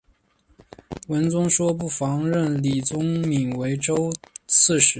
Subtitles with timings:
[1.09, 4.11] 文宗说不妨任李宗闵为州
[4.47, 4.89] 刺史。